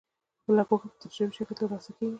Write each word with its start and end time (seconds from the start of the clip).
بله 0.47 0.63
پوهه 0.69 0.87
په 0.91 0.97
تجربوي 1.03 1.33
شکل 1.37 1.53
ترلاسه 1.59 1.91
کیږي. 1.97 2.09